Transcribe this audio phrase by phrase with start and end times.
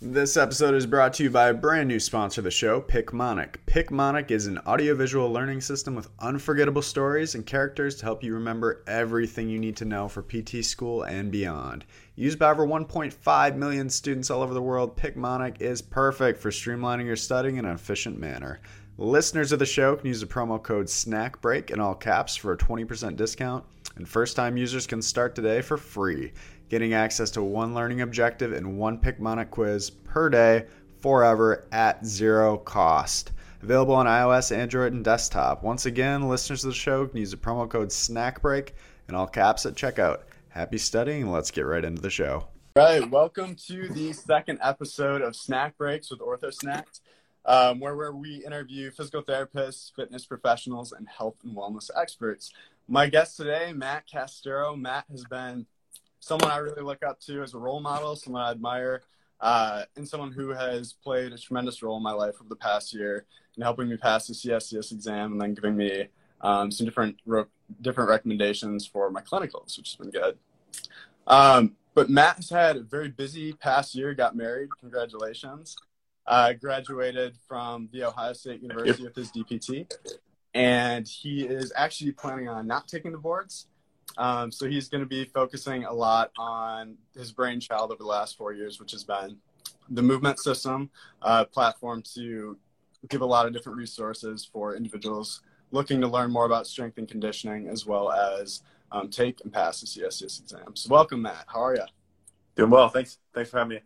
[0.00, 3.56] This episode is brought to you by a brand new sponsor of the show, Picmonic.
[3.66, 8.84] Picmonic is an audiovisual learning system with unforgettable stories and characters to help you remember
[8.86, 11.84] everything you need to know for PT school and beyond.
[12.14, 17.06] Used by over 1.5 million students all over the world, Picmonic is perfect for streamlining
[17.06, 18.60] your studying in an efficient manner.
[18.98, 22.56] Listeners of the show can use the promo code SNACKBREAK in all caps for a
[22.56, 23.64] 20% discount,
[23.96, 26.32] and first time users can start today for free
[26.68, 30.66] getting access to one learning objective and one Picmonic quiz per day
[31.00, 33.32] forever at zero cost.
[33.62, 35.62] Available on iOS, Android, and desktop.
[35.62, 38.70] Once again, listeners of the show can use the promo code SNACKBREAK
[39.08, 40.22] in all caps at checkout.
[40.50, 42.48] Happy studying, let's get right into the show.
[42.76, 47.00] Right, welcome to the second episode of Snack Breaks with OrthoSnacked,
[47.44, 52.52] um, where, where we interview physical therapists, fitness professionals, and health and wellness experts.
[52.86, 54.78] My guest today, Matt Casturo.
[54.78, 55.66] Matt has been
[56.28, 59.02] someone I really look up to as a role model, someone I admire,
[59.40, 62.92] uh, and someone who has played a tremendous role in my life over the past
[62.92, 63.24] year
[63.56, 66.08] in helping me pass the CSCS exam and then giving me
[66.42, 67.16] um, some different
[67.80, 70.38] different recommendations for my clinicals, which has been good.
[71.26, 74.14] Um, but Matt has had a very busy past year.
[74.14, 74.68] Got married.
[74.80, 75.76] Congratulations.
[76.26, 79.90] Uh, graduated from the Ohio State University with his DPT,
[80.52, 83.66] and he is actually planning on not taking the boards
[84.18, 88.36] um, so he's going to be focusing a lot on his brainchild over the last
[88.36, 89.36] four years, which has been
[89.90, 90.90] the movement system
[91.22, 92.58] uh, platform to
[93.08, 97.08] give a lot of different resources for individuals looking to learn more about strength and
[97.08, 100.86] conditioning, as well as um, take and pass the CSCS exams.
[100.88, 101.44] Welcome, Matt.
[101.46, 101.84] How are you?
[102.56, 102.88] Doing well.
[102.88, 103.18] Thanks.
[103.34, 103.80] Thanks for having me.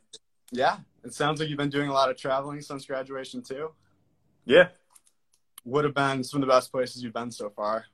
[0.51, 3.71] Yeah, it sounds like you've been doing a lot of traveling since graduation too.
[4.45, 4.69] Yeah.
[5.65, 7.85] Would have been some of the best places you've been so far.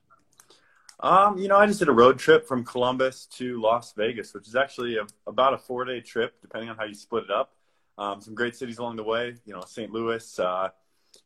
[1.01, 4.47] Um, you know, I just did a road trip from Columbus to Las Vegas, which
[4.47, 7.53] is actually a, about a four day trip, depending on how you split it up.
[7.97, 9.91] Um, some great cities along the way, you know, St.
[9.91, 10.69] Louis, uh,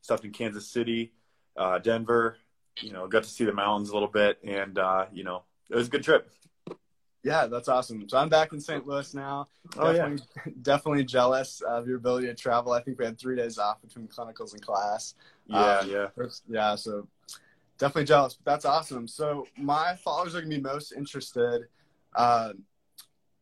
[0.00, 1.12] stopped in Kansas City,
[1.56, 2.36] uh, Denver,
[2.80, 4.38] you know, got to see the mountains a little bit.
[4.42, 6.30] And, uh, you know, it was a good trip.
[7.22, 8.06] Yeah, that's awesome.
[8.08, 8.86] So I'm back in St.
[8.86, 9.48] Louis now.
[9.78, 10.52] Oh, definitely, yeah.
[10.62, 12.72] definitely jealous of your ability to travel.
[12.72, 15.14] I think we had three days off between clinicals and class.
[15.46, 16.08] Yeah, um, yeah.
[16.48, 17.08] Yeah, so
[17.78, 19.06] definitely jealous, but that's awesome.
[19.08, 21.62] So my followers are gonna be most interested
[22.14, 22.52] uh,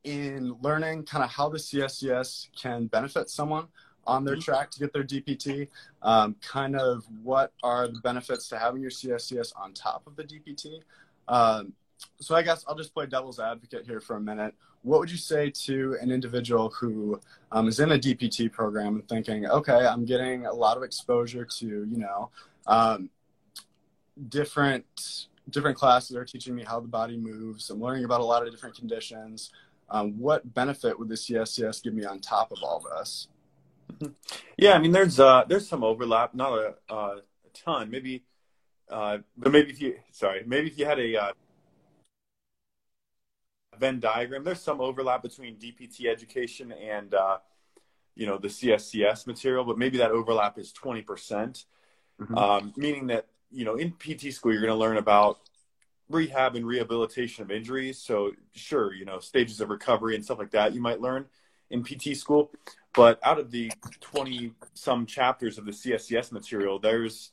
[0.04, 3.68] in learning kind of how the CSCS can benefit someone
[4.06, 4.42] on their mm-hmm.
[4.42, 5.68] track to get their DPT.
[6.02, 10.24] Um, kind of what are the benefits to having your CSCS on top of the
[10.24, 10.80] DPT?
[11.28, 11.72] Um,
[12.20, 14.54] so I guess I'll just play devil's advocate here for a minute.
[14.82, 17.20] What would you say to an individual who
[17.52, 21.44] um, is in a DPT program and thinking, okay, I'm getting a lot of exposure
[21.44, 22.30] to, you know,
[22.66, 23.08] um,
[24.28, 27.68] different different classes are teaching me how the body moves.
[27.70, 29.50] I'm learning about a lot of different conditions.
[29.90, 33.28] Um, what benefit would the CSCS give me on top of all this?
[34.56, 38.24] Yeah, I mean, there's uh, there's some overlap, not a, uh, a ton, maybe,
[38.90, 41.32] uh, but maybe if you sorry, maybe if you had a uh,
[43.78, 47.38] Venn diagram, there's some overlap between DPT education and uh,
[48.14, 51.64] you know the CSCS material, but maybe that overlap is 20 percent,
[52.20, 52.36] mm-hmm.
[52.36, 55.40] um, meaning that you know, in PT school, you're going to learn about
[56.08, 57.98] rehab and rehabilitation of injuries.
[57.98, 61.26] So, sure, you know, stages of recovery and stuff like that you might learn
[61.70, 62.50] in PT school.
[62.94, 67.32] But out of the 20 some chapters of the CSCS material, there's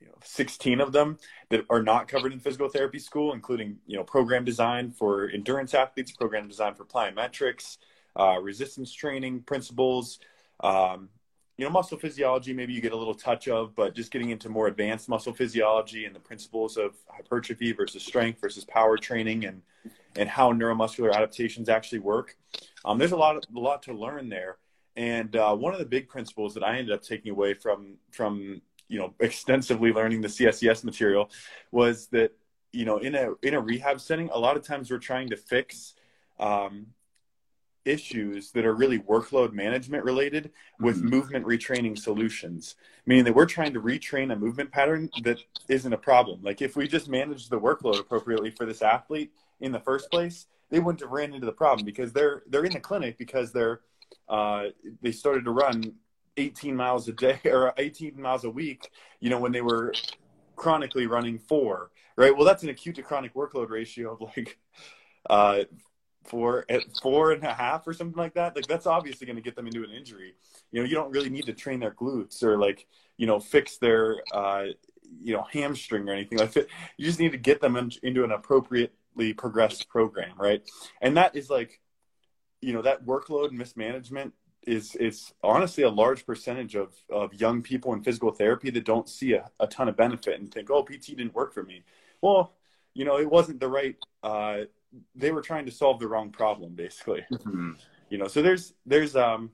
[0.00, 1.18] you know 16 of them
[1.50, 5.74] that are not covered in physical therapy school, including you know program design for endurance
[5.74, 7.76] athletes, program design for plyometrics,
[8.16, 10.18] uh, resistance training principles,
[10.60, 11.10] um,
[11.56, 14.48] you know, muscle physiology, maybe you get a little touch of, but just getting into
[14.48, 19.62] more advanced muscle physiology and the principles of hypertrophy versus strength versus power training and,
[20.16, 22.36] and how neuromuscular adaptations actually work.
[22.84, 24.58] Um, there's a lot, of, a lot to learn there.
[24.96, 28.60] And uh, one of the big principles that I ended up taking away from, from,
[28.88, 31.30] you know, extensively learning the CSCS material
[31.70, 32.32] was that,
[32.72, 35.36] you know, in a, in a rehab setting, a lot of times we're trying to
[35.36, 35.94] fix,
[36.40, 36.86] um,
[37.84, 40.50] issues that are really workload management related
[40.80, 41.08] with mm-hmm.
[41.08, 42.76] movement retraining solutions
[43.06, 45.38] meaning that we're trying to retrain a movement pattern that
[45.68, 49.72] isn't a problem like if we just manage the workload appropriately for this athlete in
[49.72, 52.80] the first place they wouldn't have ran into the problem because they're they're in the
[52.80, 53.80] clinic because they're
[54.28, 54.64] uh,
[55.02, 55.94] they started to run
[56.36, 59.92] 18 miles a day or 18 miles a week you know when they were
[60.56, 64.58] chronically running four right well that's an acute to chronic workload ratio of like
[65.30, 65.64] uh,
[66.24, 69.42] four at four and a half or something like that, like that's obviously going to
[69.42, 70.34] get them into an injury.
[70.70, 72.86] You know, you don't really need to train their glutes or like
[73.16, 74.64] you know fix their uh,
[75.20, 76.68] you know hamstring or anything like that.
[76.96, 80.62] You just need to get them in, into an appropriately progressed program, right?
[81.00, 81.80] And that is like
[82.60, 84.32] you know that workload mismanagement
[84.66, 89.08] is is honestly a large percentage of of young people in physical therapy that don't
[89.08, 91.82] see a, a ton of benefit and think, oh, PT didn't work for me.
[92.20, 92.54] Well,
[92.94, 93.96] you know, it wasn't the right.
[94.22, 94.62] Uh,
[95.14, 97.24] they were trying to solve the wrong problem, basically.
[97.32, 97.72] Mm-hmm.
[98.10, 99.50] You know, so there's there's um,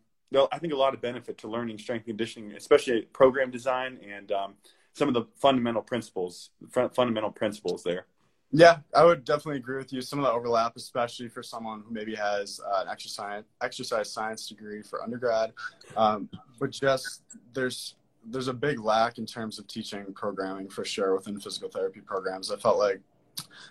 [0.52, 4.54] I think a lot of benefit to learning strength conditioning, especially program design and um,
[4.92, 6.50] some of the fundamental principles,
[6.92, 8.06] fundamental principles there.
[8.52, 10.00] Yeah, I would definitely agree with you.
[10.00, 14.48] Some of the overlap, especially for someone who maybe has uh, an exercise exercise science
[14.48, 15.52] degree for undergrad,
[15.96, 16.28] um,
[16.58, 17.22] but just
[17.52, 17.94] there's
[18.24, 22.50] there's a big lack in terms of teaching programming for sure within physical therapy programs.
[22.50, 23.00] I felt like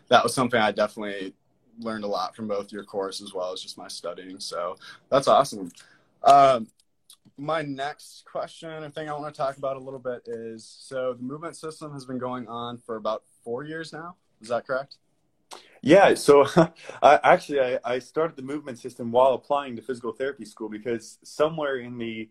[0.07, 1.33] that was something I definitely
[1.79, 4.39] learned a lot from both your course as well as just my studying.
[4.39, 4.75] So
[5.09, 5.71] that's awesome.
[6.23, 6.67] Um,
[7.37, 11.13] my next question or thing I want to talk about a little bit is so
[11.13, 14.15] the movement system has been going on for about four years now.
[14.41, 14.97] Is that correct?
[15.81, 16.45] Yeah, so
[17.01, 21.17] I, actually, I, I, started the movement system while applying to physical therapy school because
[21.23, 22.29] somewhere in the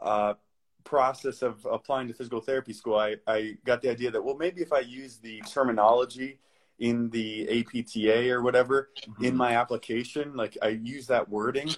[0.00, 0.34] uh,
[0.84, 4.62] process of applying to physical therapy school, I, I got the idea that, well, maybe
[4.62, 6.38] if I use the terminology
[6.78, 9.24] in the APTA or whatever mm-hmm.
[9.24, 11.70] in my application, like I use that wording,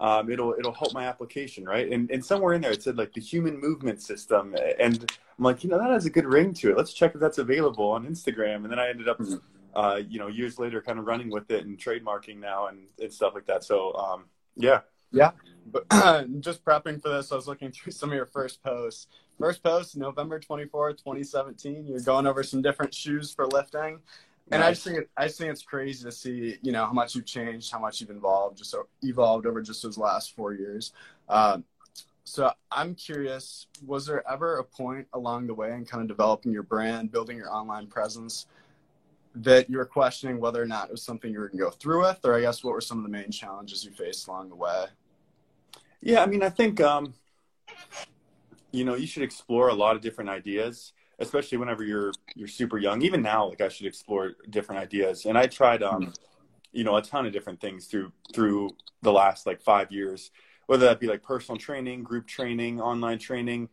[0.00, 1.90] um, it'll it'll help my application, right?
[1.90, 5.64] And and somewhere in there it said like the human movement system, and I'm like,
[5.64, 6.76] you know, that has a good ring to it.
[6.76, 8.56] Let's check if that's available on Instagram.
[8.56, 9.36] And then I ended up, mm-hmm.
[9.74, 13.12] uh, you know, years later, kind of running with it and trademarking now and, and
[13.12, 13.64] stuff like that.
[13.64, 14.24] So um,
[14.56, 14.80] yeah,
[15.10, 15.32] yeah.
[15.66, 15.88] But
[16.40, 19.06] just prepping for this, I was looking through some of your first posts.
[19.38, 21.86] First post, November 24th, 2017.
[21.86, 23.98] You're going over some different shoes for lifting.
[24.50, 24.66] And nice.
[24.66, 27.14] I just think it, I just think it's crazy to see, you know, how much
[27.14, 30.92] you've changed, how much you've evolved, just so evolved over just those last four years.
[31.28, 31.64] Um,
[32.24, 36.52] so I'm curious, was there ever a point along the way in kind of developing
[36.52, 38.46] your brand, building your online presence,
[39.34, 41.70] that you were questioning whether or not it was something you were going to go
[41.70, 44.48] through with, or I guess what were some of the main challenges you faced along
[44.50, 44.86] the way?
[46.00, 47.14] Yeah, I mean, I think um,
[48.70, 52.78] you know you should explore a lot of different ideas especially whenever you're you're super
[52.78, 53.02] young.
[53.02, 55.26] Even now, like I should explore different ideas.
[55.26, 56.12] And I tried, um,
[56.72, 58.70] you know, a ton of different things through through
[59.02, 60.30] the last like five years,
[60.66, 63.68] whether that be like personal training, group training, online training,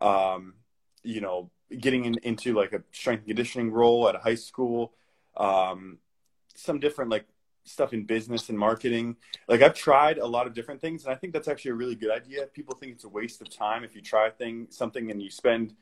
[0.00, 0.54] um,
[1.02, 4.94] you know, getting in, into like a strength and conditioning role at a high school,
[5.36, 5.98] um,
[6.54, 7.26] some different like
[7.64, 9.16] stuff in business and marketing.
[9.46, 11.94] Like I've tried a lot of different things, and I think that's actually a really
[11.94, 12.46] good idea.
[12.46, 15.74] People think it's a waste of time if you try thing something and you spend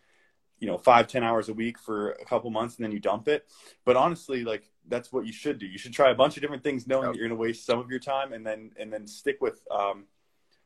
[0.58, 3.28] you know five ten hours a week for a couple months and then you dump
[3.28, 3.46] it
[3.84, 6.62] but honestly like that's what you should do you should try a bunch of different
[6.62, 7.12] things knowing yep.
[7.12, 9.60] that you're going to waste some of your time and then and then stick with
[9.70, 10.04] um,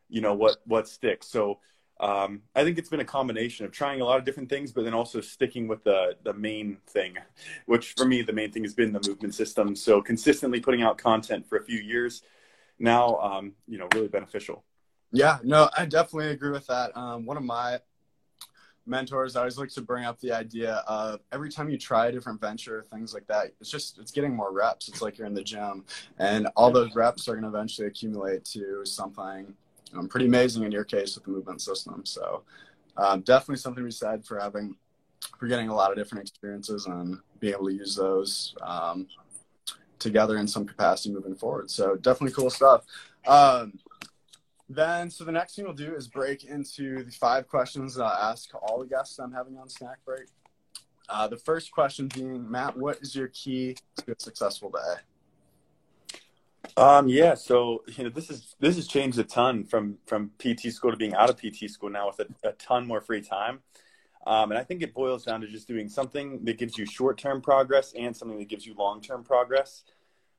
[0.08, 1.58] you know what what sticks so
[2.00, 4.84] um, I think it's been a combination of trying a lot of different things, but
[4.84, 7.16] then also sticking with the the main thing,
[7.66, 9.76] which for me the main thing has been the movement system.
[9.76, 12.22] So consistently putting out content for a few years
[12.78, 14.64] now, um, you know, really beneficial.
[15.12, 16.96] Yeah, no, I definitely agree with that.
[16.96, 17.80] Um, one of my
[18.86, 22.12] mentors, I always like to bring up the idea of every time you try a
[22.12, 24.88] different venture, things like that, it's just it's getting more reps.
[24.88, 25.84] It's like you're in the gym,
[26.18, 29.54] and all those reps are going to eventually accumulate to something
[29.96, 32.04] um, pretty amazing in your case with the movement system.
[32.04, 32.42] So
[32.96, 34.76] um, definitely something to be said for having
[35.38, 39.06] for getting a lot of different experiences and being able to use those um,
[39.98, 41.70] together in some capacity moving forward.
[41.70, 42.84] So definitely cool stuff.
[43.26, 43.78] Um,
[44.70, 48.30] then, so the next thing we'll do is break into the five questions that I
[48.30, 50.28] ask all the guests I'm having on Snack Break.
[51.08, 55.00] Uh, the first question being, Matt, what is your key to a successful day?
[56.76, 60.72] Um, yeah, so you know this is this has changed a ton from from PT
[60.72, 63.60] school to being out of PT school now with a, a ton more free time,
[64.24, 67.18] um, and I think it boils down to just doing something that gives you short
[67.18, 69.82] term progress and something that gives you long term progress.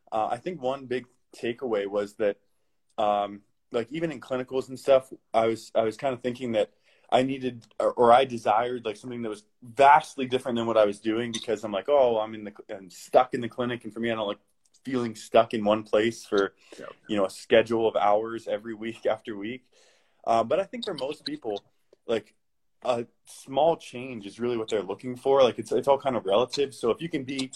[0.10, 1.05] Uh, I think one big
[1.36, 2.38] takeaway was that
[2.98, 3.41] um,
[3.72, 6.72] like even in clinicals and stuff, I was I was kind of thinking that
[7.12, 10.86] I needed or, or, I desired like something that was vastly different than what I
[10.86, 13.94] was doing because I'm like, oh, I'm in the I'm stuck in the clinic, and
[13.94, 14.40] for me, I don't like
[14.84, 16.86] feeling stuck in one place for yeah.
[17.08, 19.66] you know a schedule of hours every week after week.
[20.25, 21.62] Uh, but I think for most people,
[22.08, 22.34] like
[22.84, 25.44] a small change is really what they're looking for.
[25.44, 26.74] Like it's it's all kind of relative.
[26.74, 27.51] So if you can be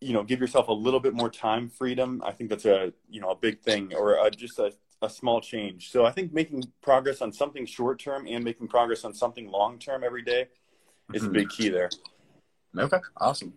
[0.00, 3.20] you know give yourself a little bit more time freedom i think that's a you
[3.20, 5.90] know a big thing or a, just a a small change.
[5.90, 9.78] So I think making progress on something short term and making progress on something long
[9.78, 10.48] term every day
[11.12, 11.30] is mm-hmm.
[11.30, 11.90] a big key there.
[12.76, 13.54] Okay, awesome.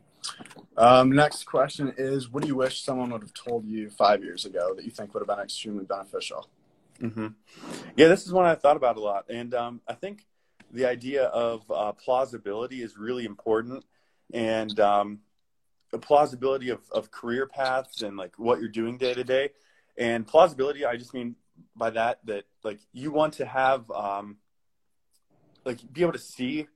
[0.77, 4.45] Um, next question is What do you wish someone would have told you five years
[4.45, 6.47] ago that you think would have been extremely beneficial?
[7.01, 7.27] Mm-hmm.
[7.97, 9.25] Yeah, this is one I've thought about a lot.
[9.29, 10.25] And um, I think
[10.71, 13.83] the idea of uh, plausibility is really important.
[14.33, 15.19] And um,
[15.91, 19.49] the plausibility of, of career paths and like what you're doing day to day
[19.97, 21.35] and plausibility, I just mean
[21.75, 24.37] by that that like you want to have um,
[25.65, 26.67] like be able to see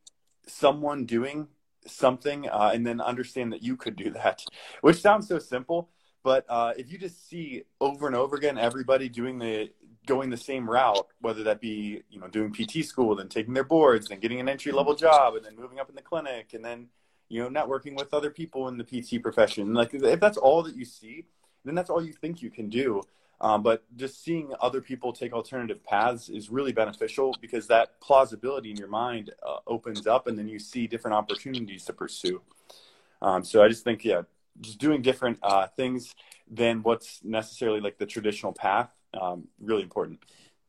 [0.47, 1.47] someone doing
[1.85, 4.43] something uh, and then understand that you could do that,
[4.81, 5.89] which sounds so simple.
[6.23, 9.69] But uh, if you just see over and over again everybody doing the
[10.05, 13.63] going the same route, whether that be you know doing PT school, then taking their
[13.63, 16.63] boards, then getting an entry level job, and then moving up in the clinic, and
[16.65, 16.87] then
[17.29, 20.75] you know networking with other people in the PT profession, like if that's all that
[20.75, 21.25] you see,
[21.67, 23.01] then that's all you think you can do.
[23.39, 28.71] Um, but just seeing other people take alternative paths is really beneficial because that plausibility
[28.71, 32.41] in your mind uh, opens up, and then you see different opportunities to pursue.
[33.21, 34.23] Um, so I just think, yeah,
[34.61, 36.15] just doing different uh, things
[36.49, 40.19] than what's necessarily like the traditional path, um, really important.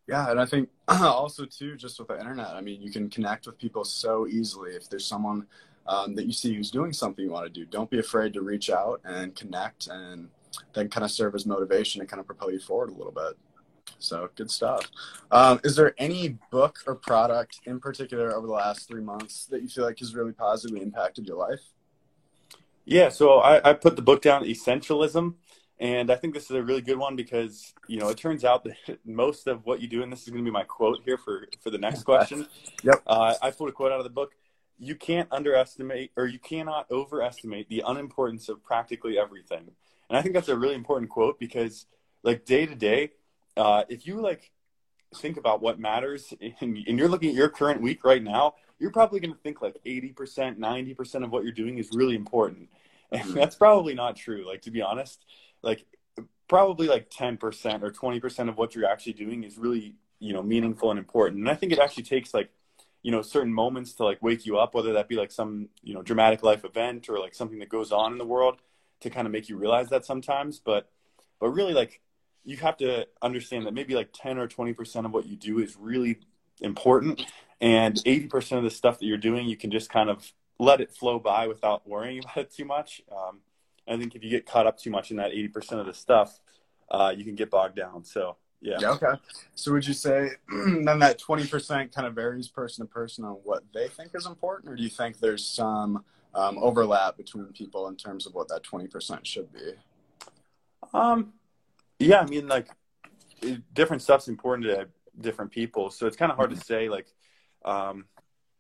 [0.07, 3.47] Yeah, and I think also too, just with the internet, I mean, you can connect
[3.47, 4.73] with people so easily.
[4.73, 5.47] If there's someone
[5.87, 8.43] um, that you see who's doing something you want to do, don't be afraid to
[8.43, 10.29] reach out and connect and
[10.75, 13.37] then kind of serve as motivation and kind of propel you forward a little bit.
[13.99, 14.89] So good stuff.
[15.31, 19.63] Um, is there any book or product in particular over the last three months that
[19.63, 21.61] you feel like has really positively impacted your life?
[22.85, 25.35] Yeah, so I, I put the book down, Essentialism,
[25.79, 28.65] and I think this is a really good one because you know it turns out
[28.65, 31.19] that most of what you do, and this is going to be my quote here
[31.19, 32.47] for for the next question.
[32.83, 33.03] yep.
[33.07, 34.33] Uh, I pulled a quote out of the book.
[34.79, 39.73] You can't underestimate, or you cannot overestimate the unimportance of practically everything.
[40.09, 41.87] And I think that's a really important quote because,
[42.23, 43.11] like day to day,
[43.57, 44.51] uh, if you like
[45.15, 48.91] think about what matters, and, and you're looking at your current week right now, you're
[48.93, 52.69] probably going to think like 80%, 90% of what you're doing is really important.
[53.11, 53.37] And mm-hmm.
[53.37, 54.47] that's probably not true.
[54.47, 55.25] Like, to be honest,
[55.63, 55.87] like
[56.47, 57.41] probably like 10%
[57.83, 61.41] or 20% of what you're actually doing is really, you know, meaningful and important.
[61.41, 62.51] And I think it actually takes like,
[63.03, 65.95] you know, certain moments to like wake you up, whether that be like some, you
[65.95, 68.59] know, dramatic life event or like something that goes on in the world
[69.01, 70.59] to kind of make you realize that sometimes.
[70.59, 70.89] But,
[71.41, 72.01] but really like
[72.45, 75.77] you have to understand that maybe like 10 or 20% of what you do is
[75.77, 76.19] really
[76.61, 77.25] important.
[77.61, 80.91] And 80% of the stuff that you're doing, you can just kind of let it
[80.91, 83.03] flow by without worrying about it too much.
[83.13, 83.41] Um,
[83.87, 86.41] I think if you get caught up too much in that 80% of the stuff,
[86.91, 88.05] uh, you can get bogged down.
[88.05, 88.79] So, yeah.
[88.81, 88.91] yeah.
[88.93, 89.13] Okay.
[89.55, 93.63] So, would you say then that 20% kind of varies person to person on what
[93.73, 96.05] they think is important, or do you think there's some
[96.35, 99.73] um, overlap between people in terms of what that 20% should be?
[100.93, 101.33] Um,
[101.99, 102.69] yeah, I mean, like
[103.75, 104.89] different stuff's important to
[105.21, 105.91] different people.
[105.91, 106.61] So it's kind of hard mm-hmm.
[106.61, 107.07] to say, like,
[107.65, 108.05] um,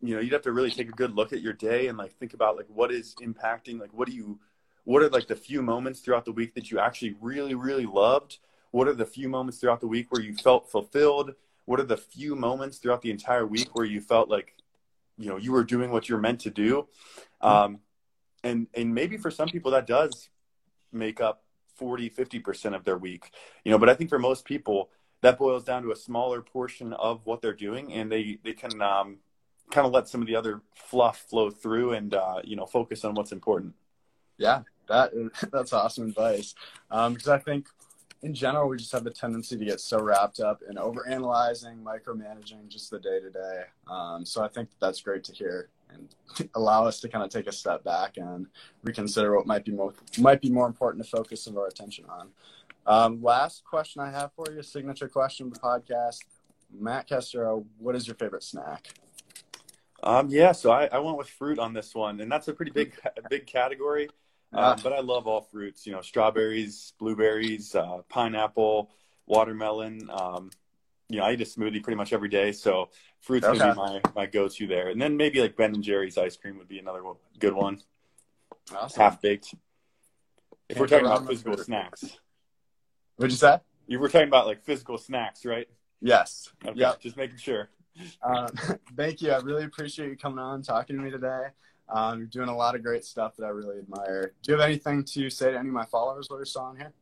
[0.00, 2.16] you know, you'd have to really take a good look at your day and like
[2.18, 4.38] think about like what is impacting, like, what do you,
[4.84, 8.38] what are like the few moments throughout the week that you actually really, really loved?
[8.70, 11.34] What are the few moments throughout the week where you felt fulfilled?
[11.64, 14.54] What are the few moments throughout the entire week where you felt like,
[15.18, 16.86] you know, you were doing what you're meant to do?
[17.40, 17.80] Um,
[18.44, 20.30] and, and maybe for some people that does
[20.92, 21.42] make up
[21.76, 23.30] 40, 50% of their week,
[23.64, 26.92] you know, but I think for most people that boils down to a smaller portion
[26.92, 29.18] of what they're doing and they, they can, um,
[29.70, 33.04] kind of let some of the other fluff flow through and, uh, you know, focus
[33.04, 33.74] on what's important.
[34.38, 35.12] Yeah, that
[35.52, 36.54] that's awesome advice.
[36.90, 37.68] Um, because I think
[38.22, 42.68] in general we just have the tendency to get so wrapped up in overanalyzing, micromanaging
[42.68, 43.62] just the day to day.
[44.24, 46.14] So I think that's great to hear and
[46.54, 48.46] allow us to kind of take a step back and
[48.82, 52.28] reconsider what might be more might be more important to focus of our attention on.
[52.86, 56.18] Um, last question I have for you, signature question of the podcast.
[56.72, 58.88] Matt Casturo, what is your favorite snack?
[60.02, 62.70] Um, yeah, so I, I went with fruit on this one, and that's a pretty
[62.70, 62.94] big
[63.28, 64.08] big category.
[64.52, 65.86] Uh, but I love all fruits.
[65.86, 68.90] You know, strawberries, blueberries, uh, pineapple,
[69.26, 70.08] watermelon.
[70.10, 70.50] Um,
[71.08, 72.90] you know, I eat a smoothie pretty much every day, so
[73.20, 73.58] fruits okay.
[73.58, 74.88] gonna be my my go to there.
[74.88, 77.02] And then maybe like Ben and Jerry's ice cream would be another
[77.38, 77.80] good one.
[78.74, 79.02] Awesome.
[79.02, 79.54] Half baked.
[80.68, 82.18] If Can't we're talking about physical snacks.
[83.16, 83.58] What'd you say?
[83.86, 85.66] You were talking about like physical snacks, right?
[86.00, 86.50] Yes.
[86.64, 86.78] Okay.
[86.78, 87.00] Yep.
[87.00, 87.70] Just making sure.
[88.22, 88.48] Um,
[88.96, 89.32] thank you.
[89.32, 91.46] I really appreciate you coming on, talking to me today.
[91.90, 94.34] Um, you're doing a lot of great stuff that I really admire.
[94.42, 96.76] Do you have anything to say to any of my followers while you're still on
[96.76, 96.92] here?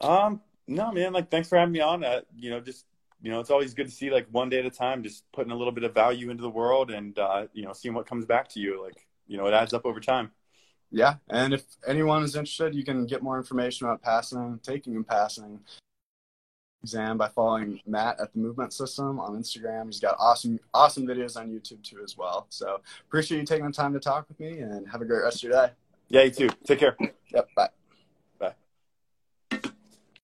[0.00, 1.12] Um, no, man.
[1.12, 2.04] Like, thanks for having me on.
[2.04, 2.86] Uh, you know, just
[3.22, 5.52] you know, it's always good to see like one day at a time, just putting
[5.52, 8.24] a little bit of value into the world, and uh, you know, seeing what comes
[8.24, 8.82] back to you.
[8.82, 10.30] Like, you know, it adds up over time.
[10.90, 15.06] Yeah, and if anyone is interested, you can get more information about passing, taking, and
[15.06, 15.60] passing
[16.82, 19.86] exam by following Matt at the Movement System on Instagram.
[19.86, 22.46] He's got awesome, awesome videos on YouTube too as well.
[22.50, 25.44] So appreciate you taking the time to talk with me and have a great rest
[25.44, 25.72] of your day.
[26.08, 26.50] Yeah, you too.
[26.64, 26.96] Take care.
[27.32, 27.48] Yep.
[27.54, 27.68] Bye.